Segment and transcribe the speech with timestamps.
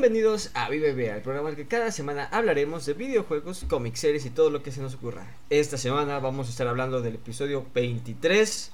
[0.00, 4.24] Bienvenidos a VBA, el programa en el que cada semana hablaremos de videojuegos, cómics, series
[4.24, 5.26] y todo lo que se nos ocurra.
[5.50, 8.72] Esta semana vamos a estar hablando del episodio 23,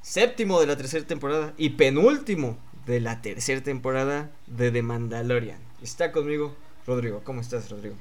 [0.00, 2.56] séptimo de la tercera temporada y penúltimo
[2.86, 5.58] de la tercera temporada de The Mandalorian.
[5.82, 6.54] Está conmigo
[6.86, 7.22] Rodrigo.
[7.24, 7.96] ¿Cómo estás, Rodrigo?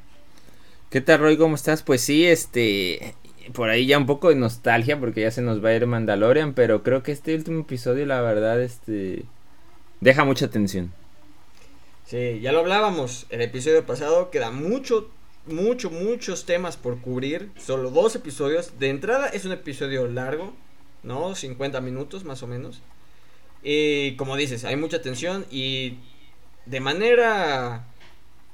[0.92, 1.36] ¿Qué tal, Roy?
[1.36, 1.82] ¿Cómo estás?
[1.82, 3.16] Pues sí, este.
[3.54, 6.54] Por ahí ya un poco de nostalgia porque ya se nos va a ir Mandalorian,
[6.54, 9.26] pero creo que este último episodio, la verdad, este.
[10.00, 10.94] Deja mucha tensión.
[12.08, 15.10] Sí, ya lo hablábamos el episodio pasado, queda mucho,
[15.46, 18.80] mucho, muchos temas por cubrir, solo dos episodios.
[18.80, 20.54] De entrada es un episodio largo,
[21.04, 21.36] ¿no?
[21.36, 22.82] 50 minutos más o menos.
[23.62, 25.98] Y como dices, hay mucha tensión y
[26.66, 27.86] de manera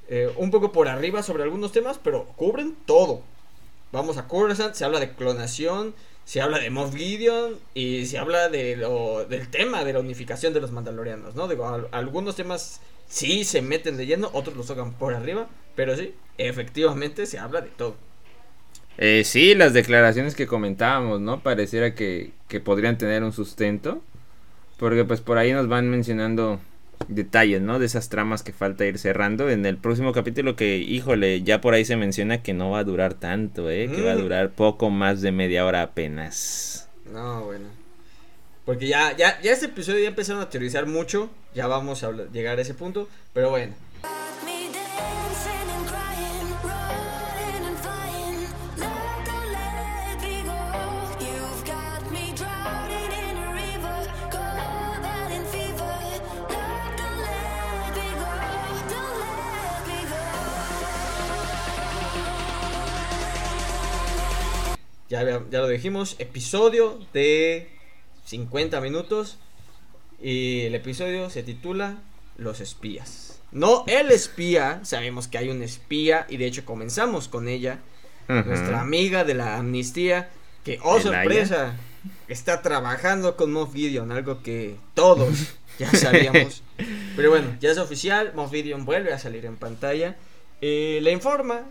[0.08, 3.22] eh, un poco por arriba sobre algunos temas, pero cubren todo.
[3.92, 8.48] Vamos a Coruscant, se habla de clonación, se habla de Moff Gideon y se habla
[8.48, 11.46] de lo, del tema de la unificación de los mandalorianos, ¿no?
[11.46, 16.14] Digo, algunos temas sí se meten de lleno, otros los tocan por arriba, pero sí,
[16.38, 17.96] efectivamente se habla de todo.
[18.96, 21.40] Eh, sí, las declaraciones que comentábamos, ¿no?
[21.40, 24.02] Pareciera que, que podrían tener un sustento,
[24.78, 26.60] porque pues por ahí nos van mencionando
[27.08, 27.78] detalles, ¿no?
[27.78, 29.50] De esas tramas que falta ir cerrando.
[29.50, 32.84] En el próximo capítulo que, híjole, ya por ahí se menciona que no va a
[32.84, 33.90] durar tanto, ¿eh?
[33.94, 34.20] Que va a mm.
[34.20, 36.88] durar poco más de media hora apenas.
[37.12, 37.83] No, bueno.
[38.64, 41.28] Porque ya, ya, ya este episodio ya empezaron a teorizar mucho.
[41.54, 43.08] Ya vamos a llegar a ese punto.
[43.32, 43.74] Pero bueno.
[65.10, 67.68] Ya, ya lo dijimos, episodio de
[68.24, 69.38] 50 minutos.
[70.20, 71.98] Y el episodio se titula
[72.36, 73.40] Los espías.
[73.52, 77.78] No el espía, sabemos que hay un espía y de hecho comenzamos con ella.
[78.26, 80.30] Nuestra amiga de la amnistía,
[80.64, 81.76] que, oh sorpresa,
[82.26, 86.62] está trabajando con Moff Gideon, algo que todos ya sabíamos.
[87.16, 90.16] Pero bueno, ya es oficial, Moff Gideon vuelve a salir en pantalla.
[90.60, 91.62] Eh, le informa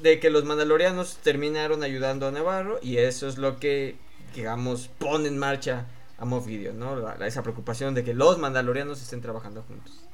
[0.00, 3.96] de que los mandalorianos terminaron ayudando a Navarro y eso es lo que,
[4.34, 5.86] digamos, pone en marcha
[6.18, 7.10] a Moff Gideon, ¿no?
[7.24, 10.04] esa preocupación de que los mandalorianos estén trabajando juntos.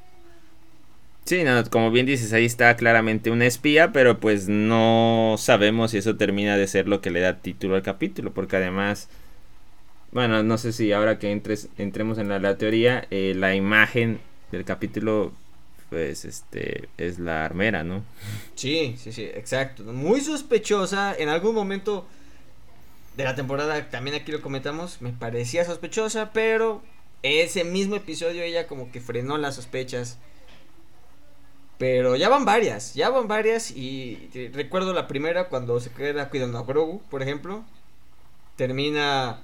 [1.24, 5.98] Sí, no, como bien dices, ahí está claramente una espía, pero pues no sabemos si
[5.98, 9.08] eso termina de ser lo que le da título al capítulo, porque además,
[10.12, 14.20] bueno, no sé si ahora que entres, entremos en la, teoría, eh, la imagen
[14.52, 15.32] del capítulo,
[15.88, 18.04] pues, este, es la armera, ¿no?
[18.54, 19.82] Sí, sí, sí, exacto.
[19.84, 22.06] Muy sospechosa, en algún momento
[23.16, 26.82] de la temporada, también aquí lo comentamos, me parecía sospechosa, pero
[27.22, 30.18] ese mismo episodio ella como que frenó las sospechas.
[31.78, 36.58] Pero ya van varias, ya van varias y recuerdo la primera cuando se queda cuidando
[36.58, 37.64] a Grogu, por ejemplo.
[38.56, 39.42] Termina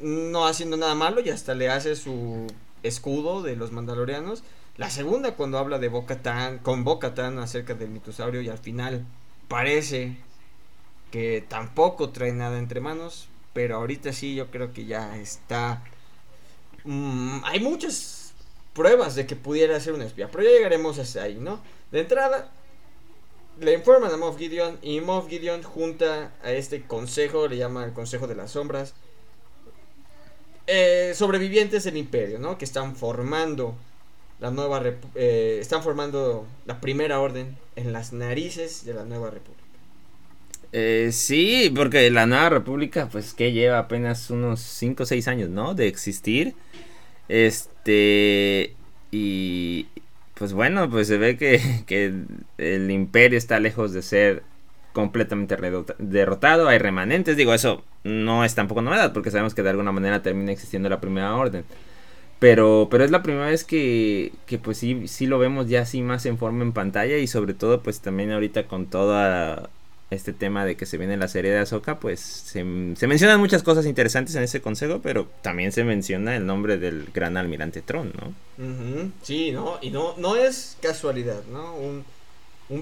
[0.00, 2.46] no haciendo nada malo y hasta le hace su
[2.82, 4.42] escudo de los mandalorianos.
[4.76, 6.20] La segunda cuando habla de Boca
[6.62, 9.06] con Boca Tan acerca del mitosaurio y al final
[9.48, 10.16] parece
[11.10, 15.82] que tampoco trae nada entre manos, pero ahorita sí yo creo que ya está...
[16.84, 18.32] Mm, hay muchas
[18.74, 21.60] pruebas de que pudiera ser un espía, pero ya llegaremos hasta ahí, ¿no?
[21.90, 22.50] De entrada,
[23.58, 27.92] le informan a Moff Gideon y Moff Gideon junta a este consejo, le llama el
[27.92, 28.94] Consejo de las Sombras,
[30.66, 32.58] eh, sobrevivientes del imperio, ¿no?
[32.58, 33.74] Que están formando
[34.40, 34.82] la nueva...
[35.14, 39.65] Eh, están formando la primera orden en las narices de la nueva república.
[40.72, 45.50] Eh, sí, porque la Nueva República, pues que lleva apenas unos 5 o 6 años,
[45.50, 45.74] ¿no?
[45.74, 46.54] De existir.
[47.28, 48.74] Este.
[49.10, 49.86] Y.
[50.34, 52.12] Pues bueno, pues se ve que, que
[52.58, 54.42] el imperio está lejos de ser
[54.92, 55.56] completamente
[55.98, 56.68] derrotado.
[56.68, 57.36] Hay remanentes.
[57.36, 61.00] Digo, eso no es tampoco novedad, porque sabemos que de alguna manera termina existiendo la
[61.00, 61.64] primera orden.
[62.38, 66.02] Pero, pero es la primera vez que, que pues sí, sí lo vemos ya así
[66.02, 69.70] más en forma en pantalla y sobre todo pues también ahorita con toda
[70.10, 73.86] este tema de que se viene la serie de Ahsoka, pues se, mencionan muchas cosas
[73.86, 79.14] interesantes en ese consejo, pero también se menciona el nombre del gran almirante Tron, ¿no?
[79.22, 79.78] Sí, ¿no?
[79.82, 81.74] Y no, no es casualidad, ¿no?
[81.74, 82.04] Un,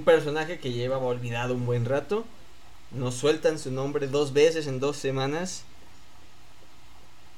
[0.05, 2.25] personaje que lleva olvidado un buen rato,
[2.91, 5.65] nos sueltan su nombre dos veces en dos semanas.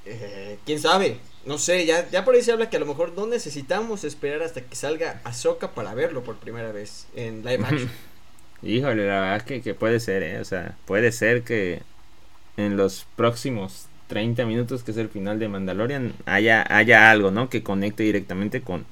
[0.04, 1.18] Eh, ¿Quién sabe?
[1.44, 4.42] No sé, ya, ya por ahí se habla que a lo mejor no necesitamos esperar
[4.42, 7.90] hasta que salga Ahsoka para verlo por primera vez en live action.
[8.66, 10.40] Híjole, la verdad que, que puede ser, ¿eh?
[10.40, 11.82] O sea, puede ser que
[12.56, 17.48] en los próximos 30 minutos, que es el final de Mandalorian, haya, haya algo, ¿no?
[17.50, 18.86] Que conecte directamente con,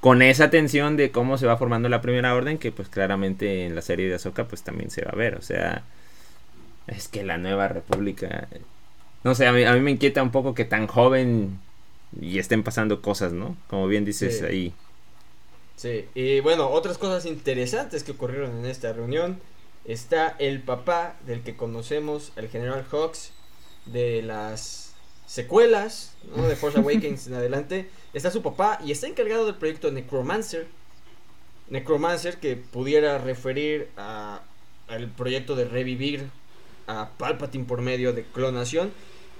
[0.00, 3.74] con esa tensión de cómo se va formando la primera orden, que pues claramente en
[3.74, 5.82] la serie de Ahsoka pues también se va a ver, o sea,
[6.86, 8.48] es que la nueva república,
[9.24, 11.58] no sé, a mí, a mí me inquieta un poco que tan joven
[12.20, 13.56] y estén pasando cosas, ¿no?
[13.68, 14.74] Como bien dices ahí.
[15.78, 19.38] Sí, y bueno, otras cosas interesantes que ocurrieron en esta reunión.
[19.84, 23.30] Está el papá del que conocemos, el general Hawks,
[23.86, 24.94] de las
[25.28, 26.48] secuelas, ¿no?
[26.48, 27.88] De Force Awakens en adelante.
[28.12, 30.66] Está su papá y está encargado del proyecto Necromancer.
[31.70, 34.42] Necromancer que pudiera referir a,
[34.88, 36.28] al proyecto de revivir
[36.88, 38.90] a Palpatine por medio de clonación.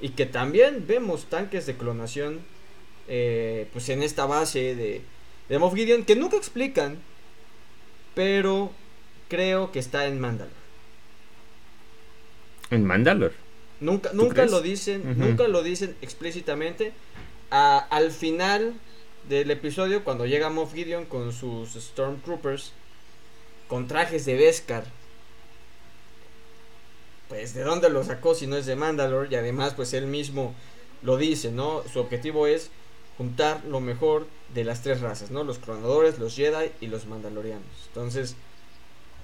[0.00, 2.42] Y que también vemos tanques de clonación
[3.08, 5.02] eh, pues en esta base de,
[5.48, 6.98] de Moff Gideon que nunca explican,
[8.14, 8.72] pero
[9.28, 10.56] creo que está en Mandalore.
[12.70, 13.34] ¿En Mandalore?
[13.80, 16.92] Nunca, nunca lo dicen, nunca lo dicen explícitamente.
[17.50, 18.74] al final
[19.28, 22.72] del episodio, cuando llega Moff Gideon con sus Stormtroopers,
[23.68, 24.84] con trajes de Beskar,
[27.28, 30.54] pues de dónde lo sacó si no es de Mandalore y además pues él mismo
[31.02, 31.82] lo dice, ¿no?
[31.92, 32.70] Su objetivo es
[33.18, 35.44] juntar lo mejor de las tres razas, ¿no?
[35.44, 37.66] Los clonadores, los Jedi y los Mandalorianos.
[37.88, 38.36] Entonces,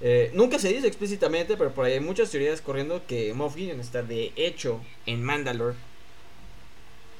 [0.00, 3.80] eh, nunca se dice explícitamente, pero por ahí hay muchas teorías corriendo que Moff Gideon
[3.80, 5.76] está de hecho en Mandalore.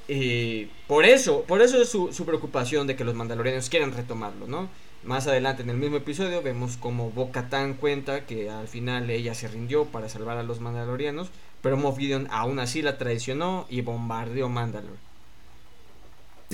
[0.09, 4.47] Y por eso, por eso es su, su preocupación de que los Mandalorianos quieran retomarlo,
[4.47, 4.69] ¿no?
[5.05, 9.49] Más adelante en el mismo episodio vemos como Bo-Katan cuenta que al final ella se
[9.49, 11.31] rindió para salvar a los Mandalorianos,
[11.63, 15.04] pero Moff Gideon aún así la traicionó y bombardeó Mandalore.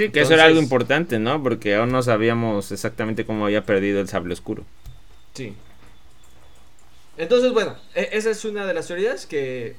[0.01, 1.43] Sí, que eso era algo importante, ¿no?
[1.43, 4.65] Porque aún no sabíamos exactamente cómo había perdido el sable oscuro.
[5.35, 5.55] Sí.
[7.19, 9.77] Entonces, bueno, e-, esa es una de las teorías que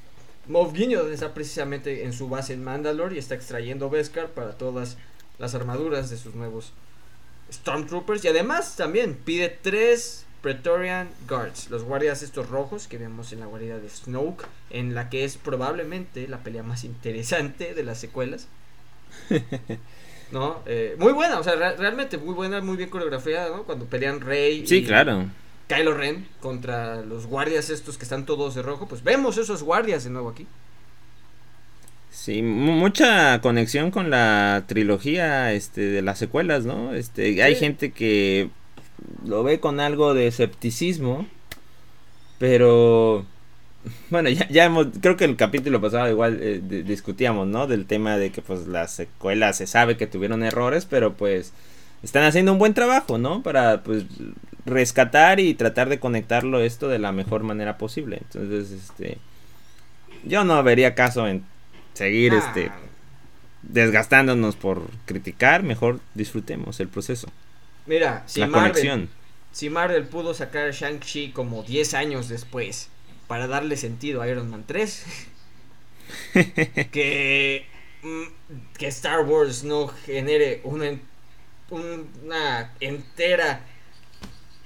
[0.48, 4.98] Moff Gideon está precisamente en su base en Mandalore y está extrayendo Beskar para todas
[5.40, 6.72] las armaduras de sus nuevos
[7.52, 8.24] Stormtroopers.
[8.24, 13.48] Y además también pide tres Praetorian Guards, los guardias estos rojos que vemos en la
[13.48, 18.48] guarida de Snoke, en la que es probablemente la pelea más interesante de las secuelas.
[20.32, 20.62] ¿No?
[20.66, 23.64] Eh, muy buena, o sea, realmente muy buena, muy bien coreografiada, ¿no?
[23.64, 24.66] Cuando pelean Rey.
[24.66, 25.26] Sí, claro.
[25.68, 30.04] Kylo Ren contra los guardias estos que están todos de rojo, pues vemos esos guardias
[30.04, 30.48] de nuevo aquí.
[32.10, 36.94] Sí, mucha conexión con la trilogía este, de las secuelas, ¿no?
[36.94, 38.50] Este, Hay gente que
[39.26, 41.26] lo ve con algo de escepticismo,
[42.38, 43.26] pero
[44.10, 47.68] bueno, ya, ya hemos, creo que el capítulo pasado igual eh, discutíamos, ¿no?
[47.68, 51.54] Del tema de que pues las secuelas se sabe que tuvieron errores, pero pues
[52.04, 53.44] están haciendo un buen trabajo, ¿no?
[53.44, 54.06] Para pues
[54.66, 58.20] rescatar y tratar de conectarlo esto de la mejor manera posible.
[58.22, 59.18] Entonces, este
[60.24, 61.44] yo no vería caso en
[61.94, 62.80] seguir este ah.
[63.64, 67.28] desgastándonos por criticar, mejor disfrutemos el proceso.
[67.88, 69.10] Mira, si Marvel,
[69.52, 72.90] si Marvel pudo sacar a Shang-Chi como 10 años después
[73.32, 75.06] para darle sentido a Iron Man 3,
[76.92, 77.66] que
[78.04, 78.24] mm,
[78.78, 81.00] que Star Wars no genere una
[81.70, 83.66] una entera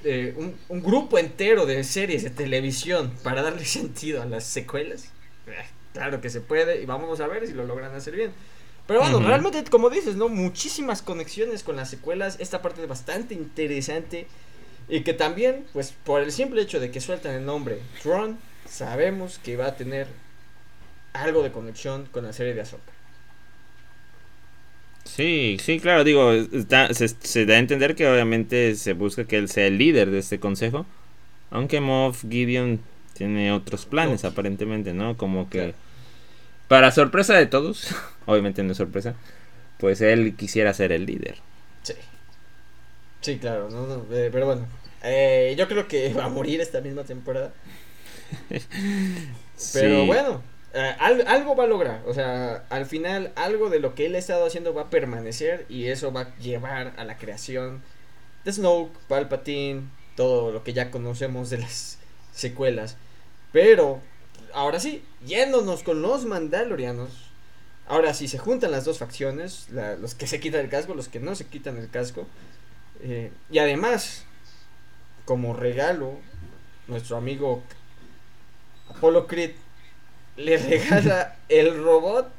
[0.04, 5.12] eh, un, grupo entero de series de televisión para darle sentido a las secuelas.
[5.46, 5.64] Eh,
[5.94, 8.32] claro que se puede y vamos a ver si lo logran hacer bien.
[8.88, 10.28] Pero bueno, realmente, como dices, ¿no?
[10.28, 12.38] Muchísimas conexiones con las secuelas.
[12.40, 14.26] Esta parte es bastante interesante.
[14.88, 19.40] Y que también, pues, por el simple hecho de que sueltan el nombre Tron, sabemos
[19.40, 20.08] que va a tener
[21.14, 22.96] algo de conexión con la serie de Ahsoka.
[25.06, 29.68] Sí, sí, claro, digo, se, da a entender que obviamente se busca que él sea
[29.68, 30.86] el líder de este consejo,
[31.52, 32.82] aunque Moff Gideon
[33.14, 35.16] tiene otros planes aparentemente, ¿no?
[35.16, 35.74] Como que
[36.68, 37.96] para sorpresa de todos,
[38.26, 39.16] obviamente no es sorpresa,
[39.78, 41.36] pues él quisiera ser el líder.
[41.84, 41.94] Sí.
[43.22, 43.70] Sí, claro,
[44.12, 44.68] eh, pero bueno,
[45.04, 47.54] eh, yo creo que va a morir esta misma temporada.
[49.74, 50.42] pero bueno,
[50.74, 54.20] eh, algo va a lograr, o sea, al final algo de lo que él ha
[54.20, 57.82] estado haciendo va a permanecer y eso va a llevar a la creación
[58.44, 61.98] de Snoke, Palpatine, todo lo que ya conocemos de las
[62.34, 62.98] secuelas.
[63.52, 64.02] Pero,
[64.54, 67.32] ahora sí, yéndonos con los Mandalorianos,
[67.88, 71.20] ahora sí se juntan las dos facciones, los que se quitan el casco, los que
[71.20, 72.28] no se quitan el casco,
[73.02, 74.26] eh, y además,
[75.26, 76.20] como regalo,
[76.88, 77.64] nuestro amigo
[78.90, 79.52] Apollo Creed
[80.38, 82.30] le regala el robot.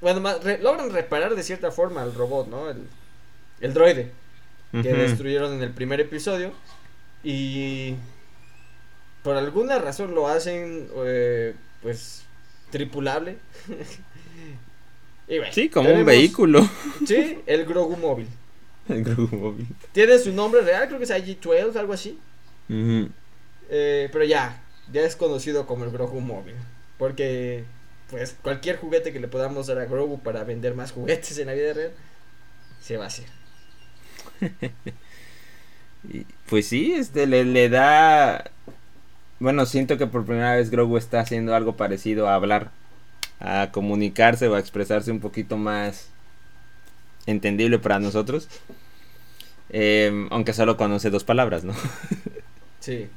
[0.00, 0.20] Bueno,
[0.60, 2.70] logran reparar de cierta forma al robot, ¿no?
[2.70, 2.86] El,
[3.60, 4.12] el droide
[4.72, 6.52] que destruyeron en el primer episodio.
[7.24, 7.94] Y
[9.22, 12.24] por alguna razón lo hacen, eh, pues,
[12.70, 13.38] tripulable.
[15.52, 16.68] sí, como un vehículo.
[17.06, 18.28] Sí, el Grogu móvil.
[18.88, 19.66] El Grogu móvil.
[19.92, 22.18] Tiene su nombre real, creo que es IG-12, algo así.
[22.70, 26.54] Eh, pero ya, ya es conocido como el Grogu móvil.
[26.98, 27.64] Porque,
[28.10, 31.54] pues, cualquier juguete que le podamos dar a Grogu para vender más juguetes en la
[31.54, 31.92] vida real,
[32.80, 33.26] se va a hacer.
[36.48, 38.50] pues sí, este le, le da.
[39.40, 42.70] Bueno, siento que por primera vez Grogu está haciendo algo parecido a hablar,
[43.40, 46.08] a comunicarse o a expresarse un poquito más
[47.26, 48.48] entendible para nosotros.
[49.70, 51.74] Em, aunque solo conoce dos palabras, ¿no?
[52.80, 53.08] sí.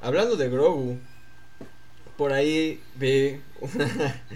[0.00, 0.98] Hablando de Grogu,
[2.16, 4.22] por ahí vi una...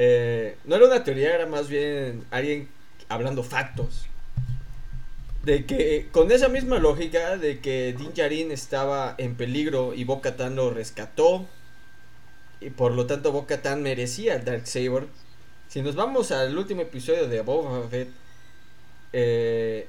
[0.00, 2.68] Eh, no era una teoría, era más bien alguien
[3.08, 4.06] hablando factos.
[5.42, 10.20] De que con esa misma lógica de que Din Djarin estaba en peligro y Bo
[10.20, 11.48] Katan lo rescató
[12.60, 15.08] y por lo tanto Bo Katan merecía el Darksaber.
[15.66, 18.08] Si nos vamos al último episodio de Boba Fett,
[19.12, 19.88] eh,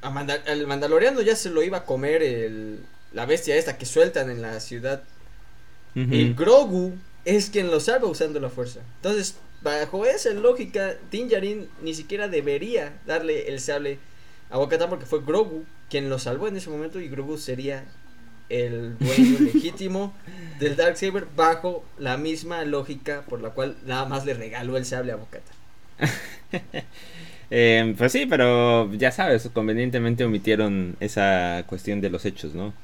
[0.00, 2.80] al Mandaloriano ya se lo iba a comer el,
[3.12, 5.02] la bestia esta que sueltan en la ciudad.
[5.94, 8.80] Y Grogu es quien lo salva usando la fuerza.
[8.96, 13.98] Entonces, bajo esa lógica, Din Djarin ni siquiera debería darle el sable
[14.50, 17.84] a Bo-Katan porque fue Grogu quien lo salvó en ese momento y Grogu sería
[18.48, 20.14] el dueño legítimo
[20.60, 25.12] del Darksaber bajo la misma lógica por la cual nada más le regaló el sable
[25.12, 25.56] a Bo-Katan.
[27.50, 32.74] Eh, pues sí, pero ya sabes, convenientemente omitieron esa cuestión de los hechos, ¿no?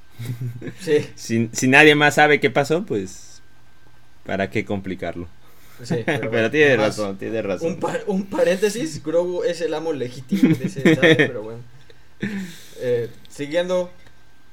[0.81, 1.51] Sí.
[1.53, 3.43] si, nadie más sabe qué pasó, pues
[4.25, 5.29] ¿para qué complicarlo?
[5.83, 7.79] Sí, pero, tiene razón, tiene razón.
[8.07, 10.83] Un, paréntesis, Grogu es el amo legítimo de ese
[11.17, 11.61] pero bueno.
[12.81, 13.91] Eh, siguiendo,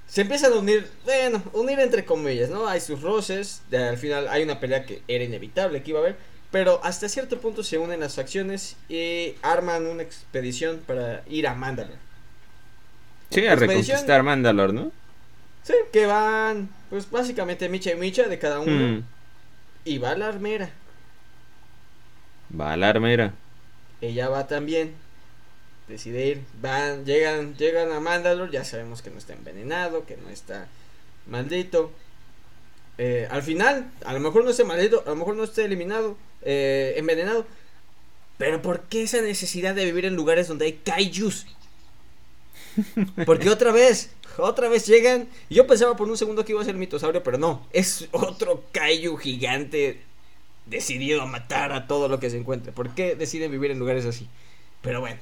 [0.07, 2.67] se empiezan a unir, bueno, unir entre comillas, ¿no?
[2.67, 6.15] Hay sus roces, al final hay una pelea que era inevitable que iba a haber,
[6.51, 11.53] pero hasta cierto punto se unen las facciones y arman una expedición para ir a
[11.53, 11.97] Mandalore.
[13.29, 14.91] Sí, a reconquistar Mandalore, ¿no?
[15.63, 18.97] Sí, que van, pues básicamente Micha y Micha de cada uno.
[18.97, 19.03] Hmm.
[19.85, 20.71] Y va la armera.
[22.59, 23.33] Va la armera.
[24.01, 24.93] Ella va también.
[25.87, 26.43] Decide ir.
[26.61, 28.51] Van, llegan, llegan a Mandalore.
[28.51, 30.67] Ya sabemos que no está envenenado, que no está
[31.27, 31.91] maldito.
[32.97, 36.17] Eh, al final, a lo mejor no esté maldito, a lo mejor no esté eliminado.
[36.41, 37.45] Eh, envenenado.
[38.37, 41.45] Pero ¿por qué esa necesidad de vivir en lugares donde hay kaijus?
[43.25, 45.27] Porque otra vez, otra vez llegan.
[45.49, 47.65] Yo pensaba por un segundo que iba a ser mitosaurio, pero no.
[47.73, 50.01] Es otro kaiju gigante
[50.65, 52.71] decidido a matar a todo lo que se encuentre.
[52.71, 54.27] ¿Por qué deciden vivir en lugares así?
[54.81, 55.19] Pero bueno.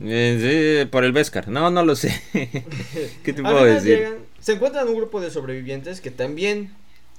[0.00, 1.48] Eh, por el Beskar.
[1.48, 2.22] No, no lo sé.
[3.24, 4.18] ¿Qué te puedo decir?
[4.40, 6.72] se encuentran un grupo de sobrevivientes que también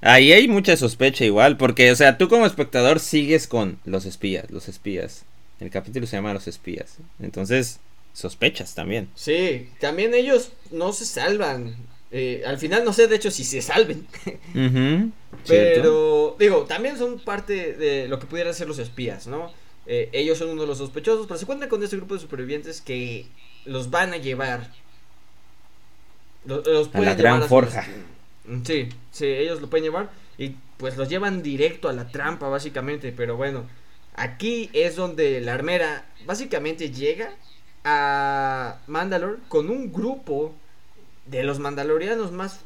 [0.06, 4.50] Ahí hay mucha sospecha igual, porque, o sea, tú como espectador sigues con los espías,
[4.50, 5.24] los espías.
[5.60, 6.98] El capítulo se llama Los espías.
[7.20, 7.80] Entonces,
[8.14, 9.10] sospechas también.
[9.14, 11.76] Sí, también ellos no se salvan.
[12.10, 14.06] Eh, al final no sé, de hecho, si se salven.
[15.46, 19.52] pero, digo, también son parte de lo que pudieran ser los espías, ¿no?
[19.86, 22.80] Eh, ellos son uno de los sospechosos, pero se cuentan con este grupo de supervivientes
[22.80, 23.26] que
[23.66, 24.70] los van a llevar.
[26.46, 27.86] Los, a la gran forja.
[28.64, 33.12] Sí, sí, ellos lo pueden llevar y pues los llevan directo a la trampa básicamente,
[33.16, 33.66] pero bueno,
[34.14, 37.32] aquí es donde la armera básicamente llega
[37.84, 40.54] a Mandalore con un grupo
[41.26, 42.60] de los mandalorianos más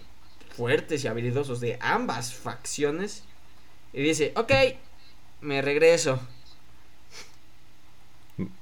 [0.57, 3.25] fuertes y habilidosos de ambas facciones
[3.93, 4.53] y dice, ok,
[5.41, 6.21] me regreso.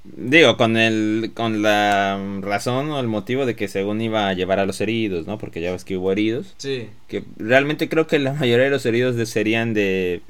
[0.04, 4.58] Digo, con el con la razón o el motivo de que según iba a llevar
[4.58, 5.36] a los heridos, ¿no?
[5.36, 6.54] Porque ya ves que hubo heridos.
[6.56, 6.88] Sí.
[7.08, 10.22] Que realmente creo que la mayoría de los heridos serían de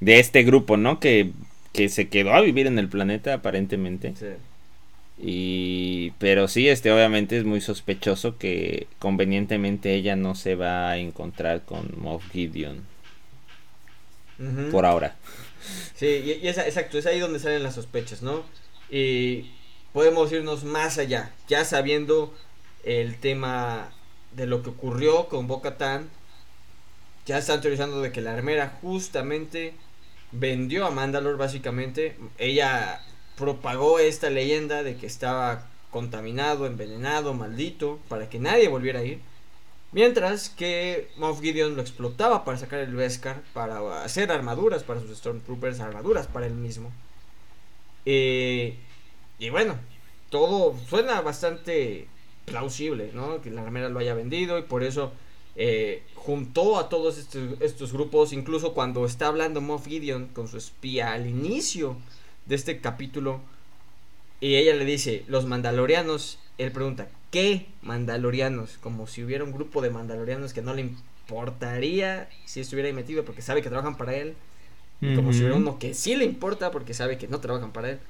[0.00, 1.00] de este grupo, ¿no?
[1.00, 1.32] Que,
[1.72, 4.14] que se quedó a vivir en el planeta aparentemente.
[4.18, 4.26] Sí.
[5.20, 10.98] Y pero sí, este obviamente es muy sospechoso que convenientemente ella no se va a
[10.98, 12.84] encontrar con Moff Gideon.
[14.70, 15.16] Por ahora.
[15.96, 18.44] Sí, y, es, exacto, es ahí donde salen las sospechas, ¿no?
[18.88, 19.50] Y
[19.92, 22.32] podemos irnos más allá, ya sabiendo
[22.84, 23.90] el tema
[24.32, 25.76] de lo que ocurrió con Boca
[27.26, 29.74] ya están teorizando de que la armera justamente
[30.32, 32.16] vendió a Mandalore básicamente.
[32.38, 33.02] Ella
[33.38, 39.20] propagó esta leyenda de que estaba contaminado, envenenado, maldito, para que nadie volviera a ir.
[39.92, 45.16] Mientras que Moff Gideon lo explotaba para sacar el Beskar, para hacer armaduras para sus
[45.16, 46.92] Stormtroopers, armaduras para él mismo.
[48.04, 48.76] Eh,
[49.38, 49.76] y bueno,
[50.28, 52.06] todo suena bastante
[52.44, 53.40] plausible, ¿no?
[53.40, 55.12] Que la armera lo haya vendido y por eso
[55.56, 60.58] eh, juntó a todos estos, estos, grupos, incluso cuando está hablando Moff Gideon con su
[60.58, 61.96] espía al inicio
[62.48, 63.40] de este capítulo,
[64.40, 66.38] Y ella le dice, los mandalorianos.
[66.58, 68.78] Él pregunta, ¿qué mandalorianos?
[68.78, 73.24] Como si hubiera un grupo de mandalorianos que no le importaría si estuviera ahí metido
[73.24, 74.36] porque sabe que trabajan para él.
[75.00, 77.90] Y como si hubiera uno que sí le importa porque sabe que no trabajan para
[77.90, 78.00] él.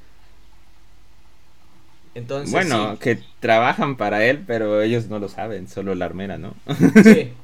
[2.14, 2.98] Entonces, Bueno, sí.
[2.98, 6.54] que trabajan para él, pero ellos no lo saben, solo la armera, ¿no?
[7.02, 7.32] Sí.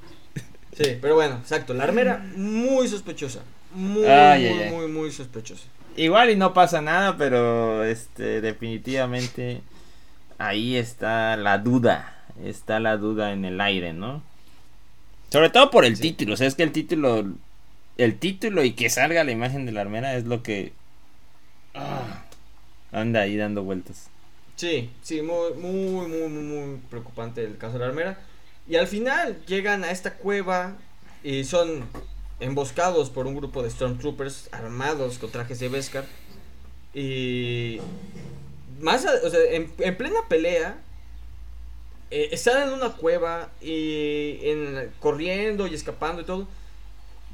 [0.73, 1.73] Sí, pero bueno, exacto.
[1.73, 3.45] La armera, muy sospechosa.
[3.71, 5.69] Muy, muy, muy sospechosa.
[5.97, 9.61] Igual y no pasa nada, pero este definitivamente
[10.39, 14.23] ahí está la duda, está la duda en el aire, ¿no?
[15.31, 16.03] Sobre todo por el Sí.
[16.03, 17.25] título, o sea, es que el título
[17.97, 20.73] el título y que salga la imagen de la armera es lo que
[21.75, 22.25] ah,
[22.93, 24.09] anda ahí dando vueltas.
[24.57, 28.19] Sí, sí, muy, muy, muy, muy, muy preocupante el caso de la armera.
[28.69, 30.77] Y al final llegan a esta cueva
[31.23, 31.85] y son
[32.41, 36.05] emboscados por un grupo de Stormtroopers armados con trajes de Beskar.
[36.93, 37.81] Y
[38.81, 40.79] más, o sea, en, en plena pelea,
[42.11, 46.47] eh, están en una cueva y en, corriendo y escapando y todo.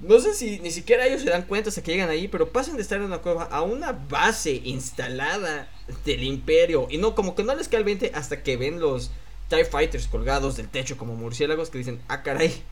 [0.01, 2.77] No sé si ni siquiera ellos se dan cuenta hasta que llegan ahí, pero pasan
[2.77, 5.69] de estar en una cueva a una base instalada
[6.07, 6.87] del imperio.
[6.91, 9.11] Y no, como que no les cae el 20 hasta que ven los
[9.49, 12.63] TIE Fighters colgados del techo como murciélagos que dicen, ah caray,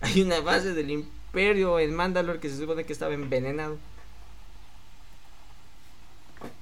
[0.00, 3.78] hay una base del imperio en Mandalore que se supone que estaba envenenado.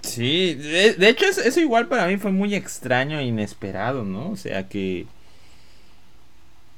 [0.02, 4.30] Sí, de, de hecho eso, eso igual para mí fue muy extraño e inesperado, ¿no?
[4.30, 5.06] O sea, que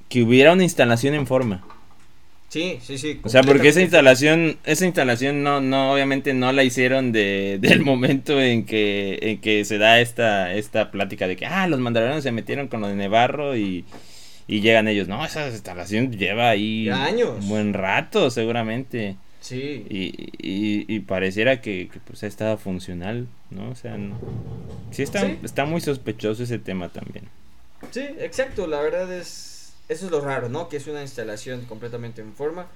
[0.09, 1.65] que hubiera una instalación en forma.
[2.49, 3.21] Sí, sí, sí.
[3.25, 7.83] O sea, porque esa instalación, esa instalación no, no, obviamente no la hicieron de, del
[7.83, 12.23] momento en que, en que se da esta, esta plática de que, ah, los mandalorianos
[12.23, 13.85] se metieron con lo de Nevarro y,
[14.49, 15.09] y llegan ellos.
[15.09, 17.31] No, esa instalación lleva ahí años.
[17.43, 19.17] un buen rato, seguramente.
[19.41, 19.87] Sí.
[19.89, 23.71] Y, y, y pareciera que, que, pues estaba funcional, ¿no?
[23.71, 24.19] O sea, no-
[24.91, 25.39] sí está, Sí.
[25.45, 27.27] está muy sospechoso ese tema también.
[27.93, 30.69] Sí, exacto, la verdad es eso es lo raro, ¿no?
[30.69, 32.67] Que es una instalación completamente en forma.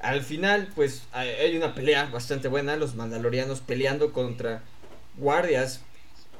[0.00, 4.62] Al final, pues hay una pelea bastante buena, los mandalorianos peleando contra
[5.18, 5.82] guardias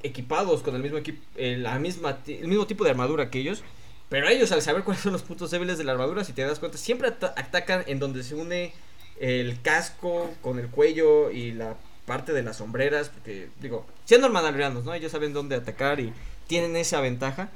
[0.02, 3.62] equipados con el mismo equipo, la misma el mismo tipo de armadura que ellos,
[4.08, 6.58] pero ellos al saber cuáles son los puntos débiles de la armadura, si te das
[6.58, 8.72] cuenta, siempre ata- atacan en donde se une
[9.20, 14.84] el casco con el cuello y la parte de las sombreras, porque digo, siendo mandalorianos,
[14.84, 14.94] ¿no?
[14.94, 16.12] Ellos saben dónde atacar y
[16.46, 17.48] tienen esa ventaja.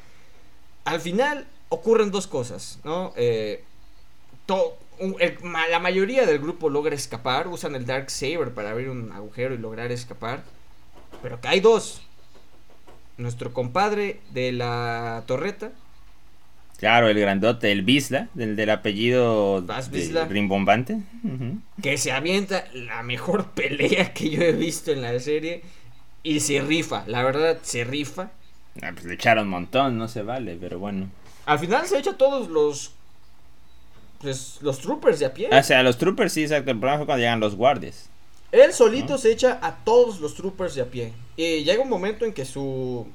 [0.84, 3.12] Al final ocurren dos cosas, ¿no?
[3.16, 3.62] Eh,
[5.68, 9.58] la mayoría del grupo logra escapar, usan el Dark Saber para abrir un agujero y
[9.58, 10.42] lograr escapar,
[11.22, 12.02] pero que hay dos.
[13.16, 15.70] Nuestro compadre de la torreta,
[16.80, 20.98] Claro, el grandote, el Bisla, del, del apellido de- rimbombante.
[21.82, 25.62] Que se avienta la mejor pelea que yo he visto en la serie
[26.22, 28.30] y se rifa, la verdad se rifa.
[28.82, 31.08] Ah, pues le echaron un montón, no se vale, pero bueno.
[31.46, 32.92] Al final se echa todos los
[34.20, 35.48] pues, los troopers de a pie.
[35.52, 36.70] Ah, O sea, los troopers sí, exacto.
[36.70, 38.08] El problema fue cuando llegan los guardias.
[38.52, 39.18] Él solito ¿No?
[39.18, 41.12] se echa a todos los troopers de a pie.
[41.36, 43.06] Y llega un momento en que su.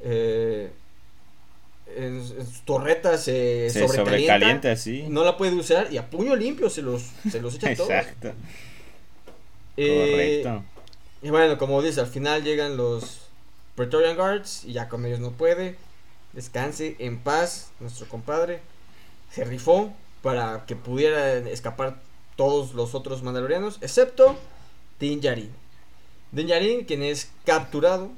[0.00, 0.70] eh,
[1.96, 4.04] en, en su torreta se, Se sobrecalienta.
[4.04, 5.04] sobrecalienta, sí.
[5.08, 7.90] No la puede usar y a puño limpio se los, se los echa todos.
[7.90, 8.32] Exacto.
[9.76, 10.64] Eh, Correcto.
[11.22, 13.22] Y bueno, como dice, al final llegan los
[13.74, 15.76] Praetorian Guards y ya con ellos no puede.
[16.32, 18.60] Descanse en paz, nuestro compadre.
[19.32, 22.00] Se rifó para que pudieran escapar
[22.36, 24.36] todos los otros mandalorianos, excepto
[24.98, 25.50] Din Djarin.
[26.32, 28.10] Din Djarin, quien es capturado.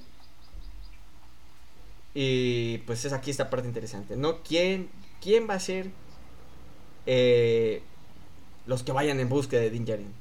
[2.15, 4.43] Y pues es aquí esta parte interesante, ¿no?
[4.43, 4.89] ¿Quién,
[5.21, 5.91] quién va a ser
[7.07, 7.83] eh,
[8.67, 10.13] los que vayan en búsqueda de Din Djarin?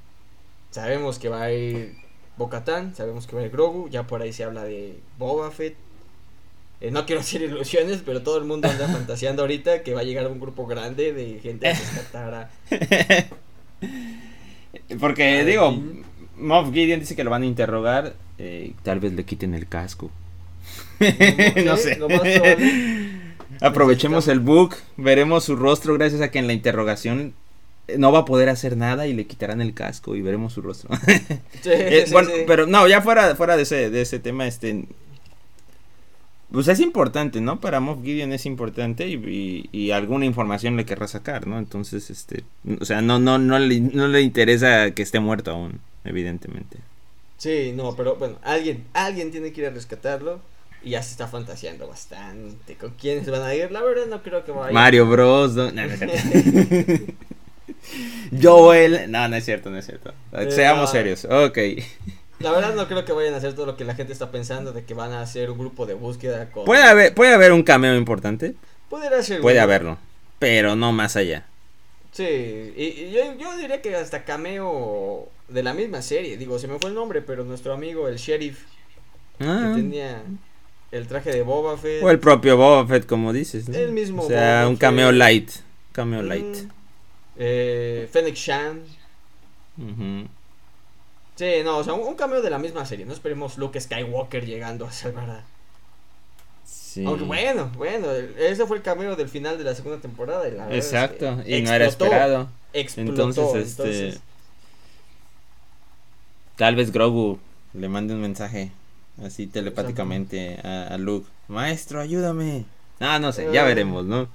[0.72, 1.96] Sabemos que va a ir
[2.38, 5.76] Bo-Katan, sabemos que va a ir Grogu, ya por ahí se habla de Boba Fett.
[6.80, 10.04] Eh, no quiero hacer ilusiones, pero todo el mundo anda fantaseando ahorita que va a
[10.04, 12.50] llegar un grupo grande de gente a rescatar a...
[15.00, 15.78] Porque, digo,
[16.38, 18.16] Moff Gideon dice que lo van a interrogar.
[18.38, 20.10] eh, tal vez le quiten el casco.
[21.66, 21.98] no sé.
[23.60, 27.34] Aprovechemos el book, veremos su rostro gracias a que en la interrogación
[27.88, 30.62] eh, no va a poder hacer nada y le quitarán el casco y veremos su
[30.62, 30.90] rostro.
[31.62, 32.42] Sí, Eh, sí, bueno, sí.
[32.48, 34.86] pero no, ya fuera, fuera de ese, de ese tema, este.
[36.52, 37.62] Pues es importante, ¿no?
[37.62, 41.58] Para Moff Gideon es importante y, y- y alguna información le querrá sacar, ¿no?
[41.58, 42.44] Entonces, este.
[42.82, 46.78] O sea, no, no, no, le, no le interesa que esté muerto aún, evidentemente.
[47.42, 50.42] Sí, no, pero bueno, alguien, alguien tiene que ir a rescatarlo.
[50.84, 52.76] Y ya se está fantaseando bastante.
[52.76, 53.72] ¿Con quiénes van a ir?
[53.72, 54.72] La verdad no creo que vaya.
[54.72, 55.56] Mario Bros.
[55.56, 57.14] no, no, no es cierto.
[58.40, 59.12] Joel.
[59.12, 60.14] No, no es cierto, no es cierto.
[60.34, 61.26] Eh, Seamos serios.
[61.26, 61.58] Ok.
[62.42, 64.72] La verdad no creo que vayan a hacer todo lo que la gente está pensando
[64.72, 66.66] de que van a hacer un grupo de búsqueda con...
[66.66, 68.54] Puede haber, puede haber un cameo importante.
[68.88, 69.42] Puede.
[69.42, 69.98] Puede haberlo.
[70.38, 71.48] Pero no más allá.
[72.12, 72.24] Sí,
[72.76, 76.38] y, y yo, yo diría que hasta cameo de la misma serie.
[76.38, 78.66] Digo, se me fue el nombre, pero nuestro amigo, el sheriff,
[79.40, 79.72] Ah.
[79.74, 80.22] que tenía
[80.92, 82.04] el traje de Boba Fett.
[82.04, 83.68] O el propio Boba Fett, como dices.
[83.70, 83.76] ¿no?
[83.78, 85.18] El mismo O sea, Boba un cameo Fett.
[85.18, 85.52] light.
[85.94, 86.58] Cameo Mm, light.
[87.38, 88.82] eh, Fennec Shan.
[89.78, 90.28] Ujú.
[91.36, 93.06] Sí, no, o sea, un, un cameo de la misma serie.
[93.06, 95.44] No esperemos Luke Skywalker llegando a salvar a...
[96.94, 97.06] Sí.
[97.06, 100.46] Aunque bueno, bueno, ese fue el cameo del final de la segunda temporada.
[100.50, 101.42] Y la verdad es que Exacto.
[101.48, 102.50] Y no era esperado.
[102.74, 103.84] Explotó, Entonces, este.
[103.84, 104.22] entonces,
[106.58, 107.40] Tal vez Grogu
[107.74, 108.72] le mande un mensaje
[109.24, 111.28] así telepáticamente a, a Luke.
[111.48, 112.66] Maestro, ayúdame.
[113.00, 113.66] No, no sé, ya Ah.
[113.66, 114.28] veremos, ¿no?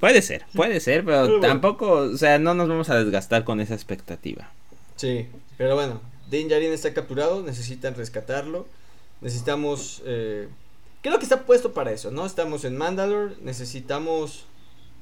[0.00, 1.46] Puede ser, puede ser, pero Pero bueno.
[1.48, 4.50] tampoco, o sea, no nos vamos a desgastar con esa expectativa.
[4.96, 8.66] Sí, pero bueno, Din Djarin está capturado, necesitan rescatarlo,
[9.20, 10.48] necesitamos, eh,
[11.02, 12.26] creo que está puesto para eso, ¿no?
[12.26, 14.46] Estamos en Mandalore, necesitamos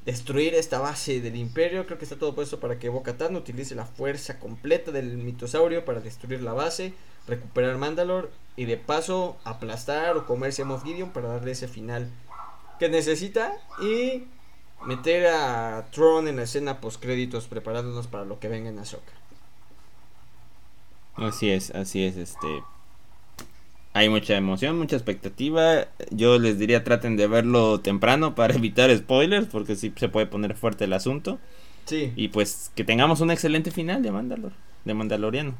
[0.04, 3.87] destruir esta base del Imperio, creo que está todo puesto para que Bo-Katan utilice la
[3.87, 6.94] fuerza completa del mitosaurio para destruir la base,
[7.26, 12.09] recuperar Mandalore y de paso aplastar o comerse a Moff Gideon para darle ese final
[12.78, 14.24] que necesita y
[14.85, 19.12] meter a Tron en la escena post créditos preparándonos para lo que venga en Ahsoka.
[21.16, 22.62] Así es, así es, este.
[23.96, 25.88] Hay mucha emoción, mucha expectativa.
[26.11, 30.54] Yo les diría traten de verlo temprano para evitar spoilers, porque sí se puede poner
[30.56, 31.40] fuerte el asunto.
[31.87, 32.12] Sí.
[32.16, 34.52] Y pues que tengamos un excelente final de Mandalor,
[34.85, 35.54] de Mandaloriano.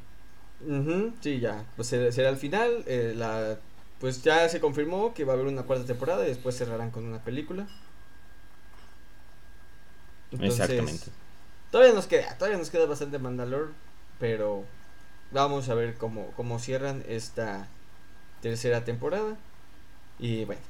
[0.61, 1.65] Ujú, sí, ya.
[1.77, 2.85] Pues será, será el final.
[2.87, 3.59] eh, la,
[3.99, 7.05] pues ya se confirmó que va a haber una cuarta temporada y después cerrarán con
[7.07, 7.67] una película.
[10.33, 11.07] Entonces, Exactamente.
[11.71, 13.73] Todavía nos queda, todavía nos queda bastante Mandalor,
[14.19, 14.65] pero
[15.31, 17.69] vamos a ver cómo, cómo cierran esta
[18.41, 19.37] tercera temporada.
[20.19, 20.61] Y bueno.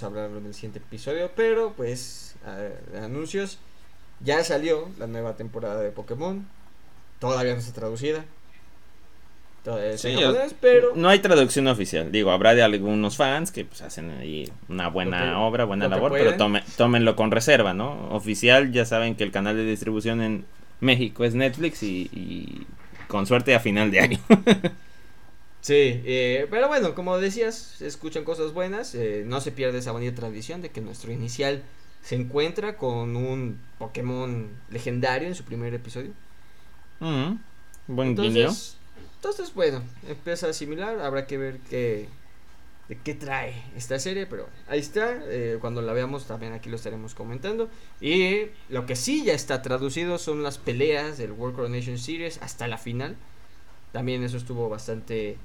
[0.00, 3.58] Vamos a hablarlo en el siguiente episodio, pero pues a- anuncios.
[4.20, 6.46] Ya salió la nueva temporada de Pokémon.
[7.18, 8.24] Todavía no está traducida.
[9.96, 12.12] Sí, japonés, pero No hay traducción oficial.
[12.12, 16.12] Digo, habrá de algunos fans que pues, hacen ahí una buena que- obra, buena labor,
[16.12, 18.08] pero tome- tómenlo con reserva, ¿no?
[18.10, 20.44] Oficial, ya saben que el canal de distribución en
[20.80, 22.66] México es Netflix y, y
[23.08, 24.18] con suerte a final de año.
[25.60, 28.94] Sí, eh, pero bueno, como decías, se escuchan cosas buenas.
[28.94, 31.62] eh, no se pierde esa bonita tradición de que nuestro inicial
[32.02, 36.12] se encuentra con un Pokémon legendario en su primer episodio.
[37.00, 37.38] Ujú.
[37.88, 38.08] Buen.
[38.10, 38.76] Entonces,
[39.16, 41.00] entonces, bueno, empieza similar.
[41.00, 42.08] Habrá que ver qué,
[42.88, 45.18] de qué trae esta serie, pero ahí está.
[45.26, 47.68] eh, cuando la veamos, también aquí lo estaremos comentando.
[48.00, 52.68] Y lo que sí ya está traducido son las peleas del World Coronation Series hasta
[52.68, 53.16] la final.
[53.92, 55.36] También eso estuvo bastante.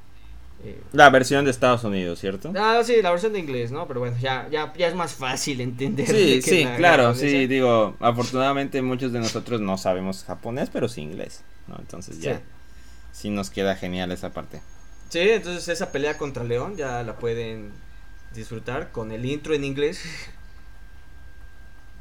[0.63, 2.53] eh, La versión de Estados Unidos, ¿cierto?
[2.57, 3.87] Ah, sí, la versión de inglés, ¿no?
[3.87, 6.07] Pero bueno, ya, ya, ya es más fácil entender.
[6.07, 11.01] Sí, sí, la claro, sí, digo, afortunadamente muchos de nosotros no sabemos japonés, pero sí
[11.01, 11.77] inglés, ¿no?
[11.79, 12.43] Entonces ya, Sí.
[13.11, 14.61] sí nos queda genial esa parte.
[15.09, 17.71] Sí, entonces esa pelea contra León ya la pueden
[18.35, 20.03] disfrutar con el intro en inglés.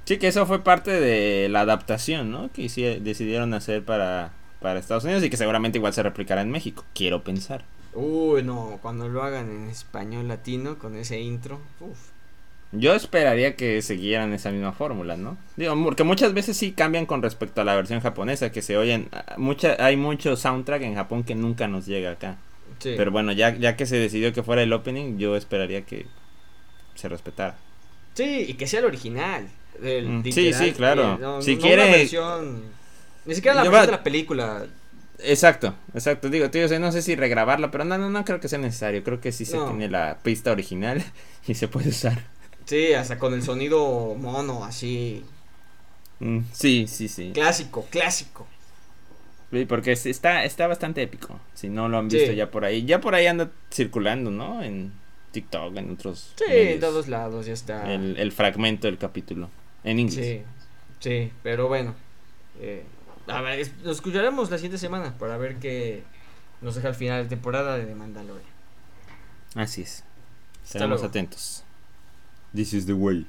[0.05, 2.51] Sí, que eso fue parte de la adaptación, ¿no?
[2.53, 2.63] Que
[3.01, 7.23] decidieron hacer para, para Estados Unidos y que seguramente igual se replicará en México, quiero
[7.23, 7.65] pensar.
[7.95, 11.61] Uy, no, cuando lo hagan en español latino con ese intro.
[11.81, 11.99] Uf.
[12.75, 15.37] Yo esperaría que siguieran esa misma fórmula, ¿no?
[15.59, 19.09] Digo, porque muchas veces sí cambian con respecto a la versión japonesa, que se oyen,
[19.13, 22.39] ah, mucha, hay mucho soundtrack en Japón que nunca nos llega acá.
[22.79, 22.95] Sí.
[22.97, 26.07] Pero bueno, ya, ya que se decidió que fuera el opening, yo esperaría que
[26.95, 27.57] se respetara.
[28.15, 29.49] Sí, y que sea el original.
[29.83, 31.03] el Mm, sí, literal, sí, claro.
[31.15, 32.63] eh, no, Si no quiere- una versión.
[33.25, 34.67] Ni siquiera la versión de la película.
[35.19, 36.29] Exacto, exacto.
[36.29, 39.05] Digo, tío, no sé si regrabarla, pero no, no, no creo que sea necesario.
[39.05, 39.67] Creo que sí se No.
[39.67, 41.03] tiene la pista original
[41.47, 42.25] y se puede usar.
[42.65, 45.25] Sí, hasta con el sonido mono, así.
[46.21, 47.33] Mm, sí, sí, sí.
[47.35, 48.47] Clásico, clásico.
[49.51, 51.39] Sí, porque está, está bastante épico.
[51.55, 52.85] Si no lo han visto ya por ahí.
[52.85, 54.63] Ya por ahí anda circulando, ¿no?
[54.63, 54.93] En
[55.33, 56.33] TikTok, en otros.
[56.37, 57.93] Sí, en todos lados ya está.
[57.93, 59.51] El, el, fragmento del capítulo.
[59.85, 60.25] En inglés.
[60.25, 60.43] Sí,
[61.01, 61.95] sí, pero bueno.
[62.61, 62.85] Eh,
[63.27, 66.05] a ver, nos escucharemos la siguiente semana para ver qué
[66.61, 68.51] nos deja al final de temporada de Mandalorian.
[69.55, 70.05] Así es.
[70.65, 71.65] Estaremos atentos.
[72.55, 73.27] This is the way.